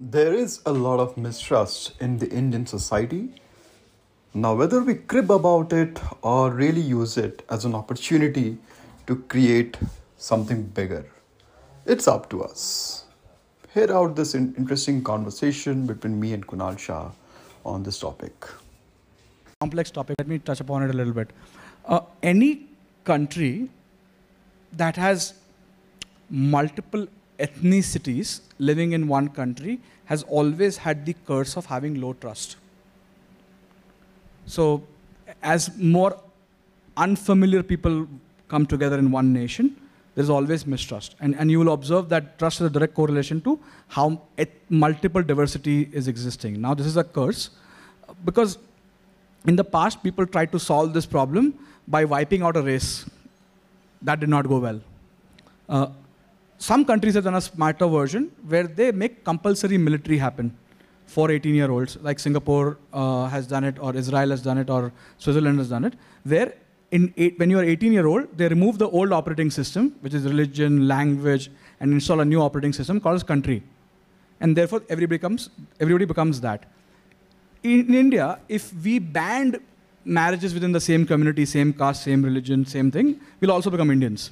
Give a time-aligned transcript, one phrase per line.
[0.00, 3.34] There is a lot of mistrust in the Indian society.
[4.32, 8.56] Now, whether we crib about it or really use it as an opportunity
[9.06, 9.76] to create
[10.16, 11.04] something bigger,
[11.84, 13.04] it's up to us.
[13.74, 17.10] Hear out this in- interesting conversation between me and Kunal Shah
[17.64, 18.32] on this topic.
[19.60, 20.16] complex topic.
[20.18, 21.30] Let me touch upon it a little bit.
[21.84, 22.66] Uh, any
[23.04, 23.68] country
[24.72, 25.34] that has
[26.30, 27.06] multiple
[27.46, 32.56] ethnicities living in one country has always had the curse of having low trust.
[34.46, 34.82] So,
[35.42, 36.18] as more
[36.96, 38.06] unfamiliar people
[38.48, 39.76] come together in one nation,
[40.14, 41.14] there's always mistrust.
[41.20, 44.20] And, and you will observe that trust is a direct correlation to how
[44.68, 46.60] multiple diversity is existing.
[46.60, 47.50] Now, this is a curse
[48.24, 48.58] because
[49.46, 51.54] in the past, people tried to solve this problem
[51.88, 53.08] by wiping out a race.
[54.02, 54.80] That did not go well.
[55.68, 55.86] Uh,
[56.60, 60.56] some countries have done a smarter version where they make compulsory military happen
[61.06, 64.68] for 18 year olds, like Singapore uh, has done it, or Israel has done it,
[64.68, 65.94] or Switzerland has done it,
[66.24, 66.52] where
[66.90, 70.14] in eight, when you are 18 year old, they remove the old operating system, which
[70.14, 73.62] is religion, language, and install a new operating system called country.
[74.40, 76.66] And therefore, everybody becomes, everybody becomes that
[77.62, 79.60] in India, if we banned
[80.04, 84.30] marriages within the same community, same caste, same religion, same thing, we'll also become Indians.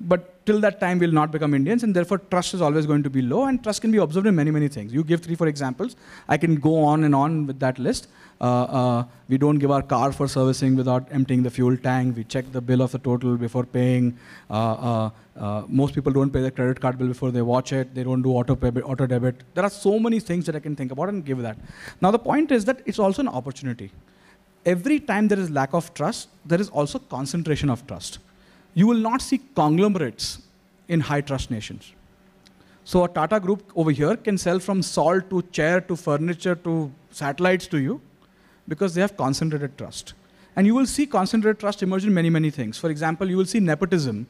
[0.00, 3.10] But till that time, we'll not become Indians, and therefore trust is always going to
[3.10, 4.92] be low, and trust can be observed in many, many things.
[4.92, 5.96] You give three, four examples.
[6.28, 8.08] I can go on and on with that list.
[8.40, 12.16] Uh, uh, we don't give our car for servicing without emptying the fuel tank.
[12.16, 14.18] We check the bill of the total before paying.
[14.48, 14.54] Uh,
[14.90, 17.94] uh, uh most people don't pay their credit card bill before they watch it.
[17.94, 19.42] They don't do auto, pay, auto debit.
[19.54, 21.58] There are so many things that I can think about and give that.
[22.00, 23.90] Now, the point is that it's also an opportunity.
[24.66, 28.18] Every time there is lack of trust, there is also concentration of trust
[28.80, 30.42] you will not see conglomerates
[30.86, 31.92] in high trust nations.
[32.84, 36.92] So a Tata group over here can sell from salt to chair to furniture to
[37.10, 38.00] satellites to you
[38.68, 40.12] because they have concentrated trust.
[40.54, 42.78] And you will see concentrated trust emerge in many, many things.
[42.78, 44.26] For example, you will see nepotism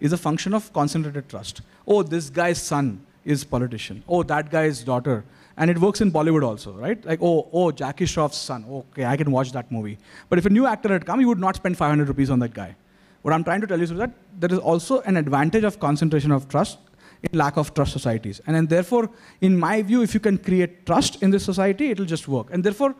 [0.00, 1.60] is a function of concentrated trust.
[1.86, 4.02] Oh, this guy's son is politician.
[4.08, 5.24] Oh, that guy's daughter.
[5.58, 7.04] And it works in Bollywood also, right?
[7.04, 8.64] Like, oh, oh, Jackie Shroff's son.
[8.70, 9.98] Okay, I can watch that movie.
[10.30, 12.54] But if a new actor had come, you would not spend 500 rupees on that
[12.54, 12.76] guy.
[13.22, 16.32] What I'm trying to tell you is that there is also an advantage of concentration
[16.32, 16.78] of trust
[17.22, 18.40] in lack of trust societies.
[18.46, 19.10] And then therefore,
[19.40, 22.48] in my view, if you can create trust in this society, it'll just work.
[22.50, 22.94] And therefore,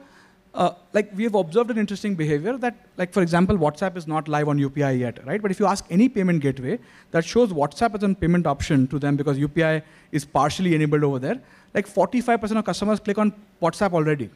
[0.53, 4.28] uh, like we have observed an interesting behavior that, like for example, WhatsApp is not
[4.28, 5.41] live on UPI yet, right?
[5.41, 6.78] But if you ask any payment gateway
[7.12, 9.82] that shows WhatsApp as a payment option to them because UPI
[10.12, 11.41] is partially enabled over there,
[11.72, 13.32] like 45% of customers click on
[13.62, 14.28] WhatsApp already.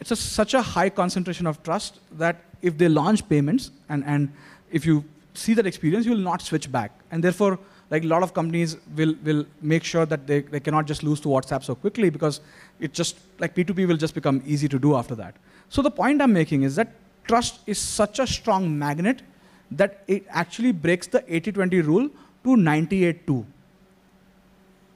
[0.00, 4.32] It's a, such a high concentration of trust that if they launch payments and, and
[4.70, 6.92] if you see that experience, you will not switch back.
[7.10, 7.58] And therefore,
[7.90, 11.20] like a lot of companies will, will make sure that they, they cannot just lose
[11.20, 12.40] to WhatsApp so quickly because
[12.80, 15.36] it just, like P2P will just become easy to do after that.
[15.68, 16.88] So the point I'm making is that
[17.26, 19.22] trust is such a strong magnet
[19.70, 22.08] that it actually breaks the 80-20 rule
[22.44, 23.44] to 98-2.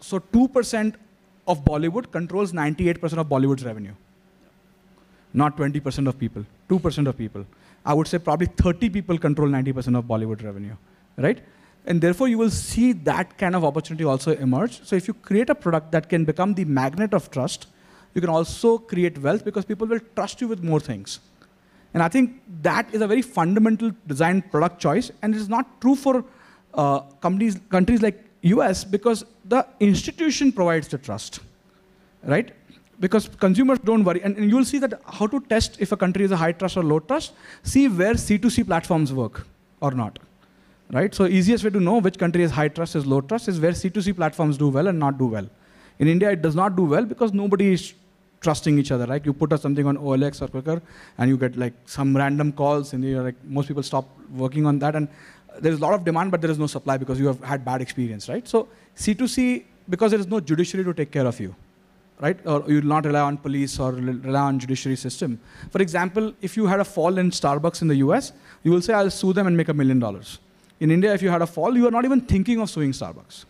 [0.01, 0.95] So 2%
[1.47, 3.95] of Bollywood controls 98% of Bollywood's revenue
[5.33, 7.47] not 20% of people, 2% of people.
[7.85, 10.77] I would say probably 30 people control 90% of Bollywood revenue,
[11.17, 11.41] right?
[11.87, 14.85] And therefore, you will see that kind of opportunity also emerge.
[14.85, 17.69] So if you create a product that can become the magnet of trust,
[18.15, 21.21] you can also create wealth because people will trust you with more things.
[21.95, 25.81] And I think that is a very fundamental design product choice, and it is not
[25.81, 26.25] true for
[26.75, 31.41] uh, companies, countries like US because the institution provides the trust,
[32.23, 32.53] right?
[33.01, 34.23] Because consumers don't worry.
[34.23, 36.77] And, and, you'll see that how to test if a country is a high trust
[36.77, 39.47] or low trust, see where C2C platforms work
[39.81, 40.19] or not.
[40.93, 41.15] Right?
[41.15, 43.73] So easiest way to know which country is high trust is low trust is where
[43.73, 45.49] C2C platforms do well and not do well.
[45.99, 47.95] In India, it does not do well because nobody is
[48.41, 49.07] trusting each other.
[49.07, 49.25] Right?
[49.25, 50.83] You put something on OLX or Quikr,
[51.19, 54.79] and you get like some random calls, and you're like most people stop working on
[54.81, 54.97] that.
[54.97, 55.09] And
[55.61, 57.65] there is a lot of demand, but there is no supply because you have had
[57.65, 58.29] bad experience.
[58.29, 58.47] Right?
[58.49, 61.55] So C2C because there is no judiciary to take care of you
[62.21, 62.39] right?
[62.47, 65.41] Or you will not rely on police or rely on judiciary system.
[65.71, 68.33] For example, if you had a fall in Starbucks in the US,
[68.63, 70.39] you will say, I'll sue them and make a million dollars.
[70.81, 73.45] In India, if you had a fall, you are not even thinking of suing Starbucks.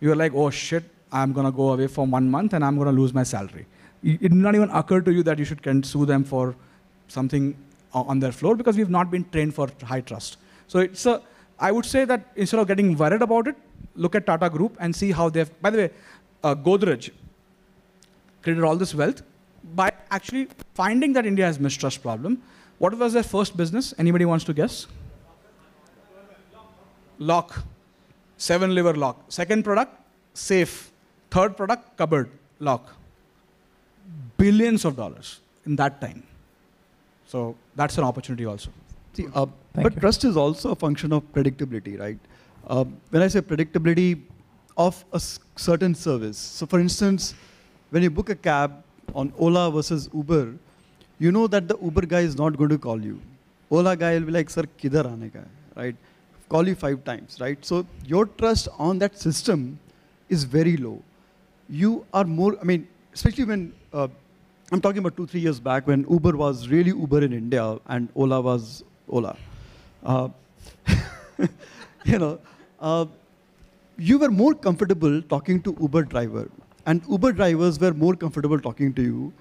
[0.00, 2.90] You are like, oh shit, I'm to go away for one month and I'm to
[2.90, 3.66] lose my salary.
[4.02, 6.54] It did not even occur to you that you should can sue them for
[7.08, 7.56] something
[7.92, 10.36] on their floor because we've not been trained for high trust.
[10.68, 11.22] So it's a,
[11.58, 13.56] I would say that instead of getting worried about it,
[13.96, 15.90] look at Tata Group and see how they've, by the way,
[16.44, 17.10] uh, Godrej,
[18.42, 19.22] created all this wealth
[19.74, 22.40] by actually finding that India has mistrust problem.
[22.78, 23.92] What was their first business?
[23.98, 24.86] Anybody wants to guess?
[27.18, 27.64] Lock.
[28.36, 29.24] Seven lever lock.
[29.28, 29.92] Second product,
[30.34, 30.92] safe.
[31.30, 32.30] Third product, cupboard
[32.60, 32.94] lock.
[34.36, 36.22] Billions of dollars in that time.
[37.26, 38.70] So that's an opportunity also.
[39.14, 40.00] See, uh, Thank but you.
[40.00, 42.18] trust is also a function of predictability, right?
[42.66, 44.22] Uh, when I say predictability
[44.76, 47.34] of a s- certain service, so for instance,
[47.90, 48.82] when you book a cab
[49.14, 50.54] on Ola versus Uber,
[51.18, 53.20] you know that the Uber guy is not going to call you.
[53.70, 55.96] Ola guy will be like, "Sir, kidhar aane ka hai?" Right?
[56.54, 57.64] Call you five times, right?
[57.70, 59.66] So your trust on that system
[60.28, 61.02] is very low.
[61.68, 62.52] You are more.
[62.60, 64.08] I mean, especially when uh,
[64.70, 68.08] I'm talking about two, three years back when Uber was really Uber in India and
[68.14, 69.36] Ola was Ola.
[70.04, 70.28] Uh,
[72.04, 72.38] you know,
[72.80, 73.06] uh,
[73.96, 76.48] you were more comfortable talking to Uber driver,
[76.88, 79.32] and Uber drivers were more comfortable talking to you.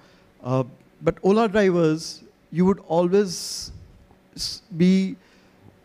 [0.44, 0.64] Uh,
[1.02, 3.72] but Ola drivers, you would always
[4.76, 5.16] be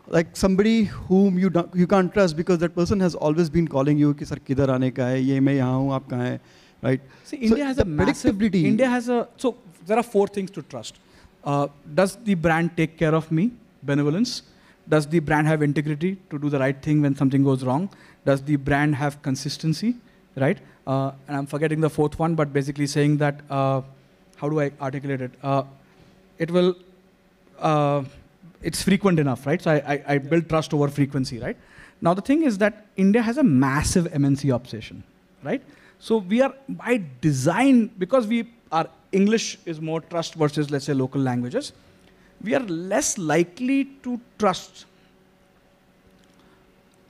[0.08, 4.12] like somebody whom you, you can't trust because that person has always been calling you,
[4.14, 6.40] ki, sir, kidhar aane ka hai, ye main yahan hu, aap hai,
[6.82, 7.00] right?
[7.24, 9.56] See, India so has a massive, India has a, so
[9.86, 10.96] there are four things to trust.
[11.44, 14.42] Uh, does the brand take care of me, benevolence?
[14.88, 17.88] Does the brand have integrity to do the right thing when something goes wrong?
[18.24, 19.94] Does the brand have consistency?
[20.36, 20.58] Right.
[20.86, 23.40] Uh, and I'm forgetting the fourth one, but basically saying that.
[23.50, 23.82] Uh,
[24.42, 25.30] how do I articulate it?
[25.40, 25.62] Uh,
[26.38, 26.74] it will.
[27.60, 28.02] Uh,
[28.60, 29.62] it's frequent enough, right?
[29.62, 31.56] So I, I, I build trust over frequency, right?
[32.00, 35.04] Now the thing is that India has a massive MNC obsession,
[35.44, 35.62] right?
[36.00, 40.94] So we are by design because we our English is more trust versus let's say
[40.94, 41.72] local languages,
[42.42, 44.86] we are less likely to trust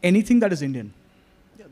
[0.03, 0.93] anything that is Indian
[1.59, 1.71] yeah that is true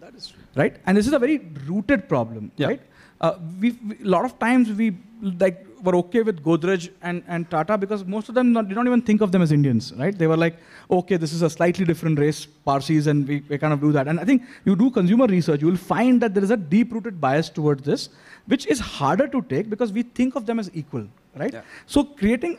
[0.54, 0.76] right?
[0.86, 2.68] And this is a very rooted problem, Yeah.
[2.68, 2.80] right?
[3.20, 4.96] Uh, we, we, a lot of times we
[5.42, 8.86] like were okay with Godrej and, and Tata because most of them not, did not
[8.86, 10.16] even think of them as Indians, right?
[10.16, 10.56] They were like,
[10.90, 14.08] okay, this is a slightly different race, Parsis, and we, we kind of do that.
[14.08, 17.20] And I think you do consumer research, you will find that there is a deep-rooted
[17.20, 18.08] bias towards this,
[18.46, 21.52] which is harder to take because we think of them as equal, right?
[21.52, 21.62] Yeah.
[21.86, 22.58] So creating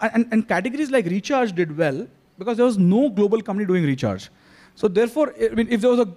[0.00, 2.06] and, and categories like recharge did well
[2.38, 4.30] because there was no global company doing recharge.
[4.74, 6.08] So therefore, I mean, if there was a,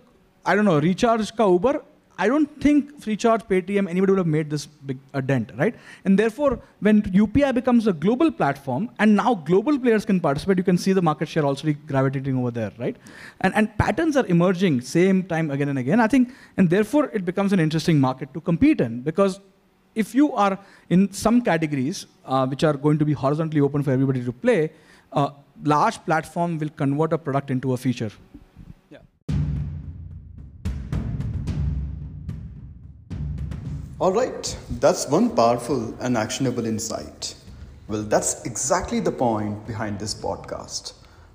[0.46, 1.82] I don't know, recharge ka Uber,
[2.18, 5.74] I don't think Freecharge, Paytm, anybody would have made this big a dent, right?
[6.06, 10.64] And therefore, when UPI becomes a global platform, and now global players can participate, you
[10.64, 12.96] can see the market share also gravitating over there, right?
[13.42, 16.00] And and patterns are emerging same time again and again.
[16.00, 19.40] I think, and therefore, it becomes an interesting market to compete in because
[19.96, 20.60] if you are
[20.90, 24.72] in some categories uh, which are going to be horizontally open for everybody to play,
[25.14, 25.30] uh,
[25.64, 28.12] large platform will convert a product into a feature.
[34.04, 37.36] All right, that's one powerful and actionable insight.
[37.88, 40.92] Well, that's exactly the point behind this podcast.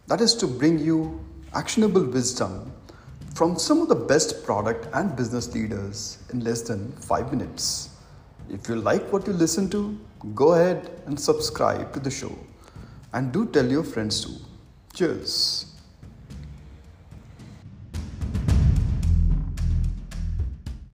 [0.07, 1.19] That is to bring you
[1.55, 2.71] actionable wisdom
[3.35, 7.89] from some of the best product and business leaders in less than five minutes.
[8.51, 9.99] If you like what you listen to,
[10.35, 12.39] go ahead and subscribe to the show.
[13.15, 14.45] And do tell your friends too.
[14.93, 15.78] Cheers.